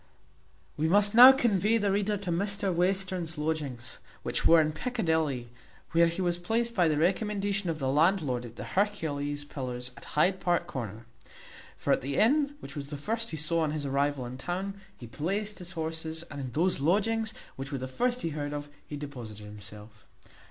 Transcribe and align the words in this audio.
We 0.77 0.87
must 0.89 1.13
now 1.13 1.31
convey 1.31 1.77
the 1.77 1.91
reader 1.91 2.17
to 2.17 2.31
Mr 2.31 2.73
Western's 2.73 3.37
lodgings, 3.37 3.99
which 4.23 4.47
were 4.47 4.59
in 4.59 4.71
Piccadilly, 4.71 5.51
where 5.91 6.07
he 6.07 6.23
was 6.23 6.39
placed 6.39 6.73
by 6.73 6.87
the 6.87 6.97
recommendation 6.97 7.69
of 7.69 7.77
the 7.77 7.87
landlord 7.87 8.43
at 8.43 8.55
the 8.55 8.63
Hercules 8.63 9.45
Pillars 9.45 9.91
at 9.95 10.05
Hyde 10.17 10.39
Park 10.39 10.65
Corner; 10.65 11.05
for 11.77 11.93
at 11.93 12.01
the 12.01 12.15
inn, 12.17 12.55
which 12.61 12.75
was 12.75 12.87
the 12.87 12.97
first 12.97 13.29
he 13.29 13.37
saw 13.37 13.59
on 13.59 13.69
his 13.73 13.85
arrival 13.85 14.25
in 14.25 14.39
town, 14.39 14.73
he 14.97 15.05
placed 15.05 15.59
his 15.59 15.73
horses, 15.73 16.23
and 16.31 16.41
in 16.41 16.51
those 16.53 16.79
lodgings, 16.79 17.31
which 17.55 17.71
were 17.71 17.77
the 17.77 17.87
first 17.87 18.23
he 18.23 18.29
heard 18.29 18.53
of, 18.53 18.69
he 18.87 18.97
deposited 18.97 19.45
himself. 19.45 20.07